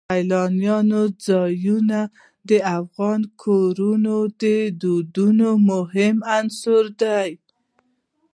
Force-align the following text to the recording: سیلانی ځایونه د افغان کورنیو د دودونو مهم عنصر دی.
سیلانی 0.09 0.73
ځایونه 1.25 1.99
د 2.49 2.51
افغان 2.79 3.21
کورنیو 3.41 4.19
د 4.41 4.43
دودونو 4.81 5.49
مهم 5.69 6.15
عنصر 6.35 6.83
دی. 7.01 7.29